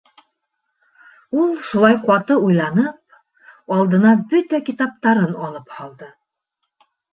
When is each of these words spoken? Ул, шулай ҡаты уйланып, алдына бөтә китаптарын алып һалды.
Ул, 1.41 1.51
шулай 1.71 1.97
ҡаты 2.07 2.37
уйланып, 2.47 3.15
алдына 3.77 4.15
бөтә 4.33 4.63
китаптарын 4.73 5.39
алып 5.51 5.79
һалды. 5.79 6.11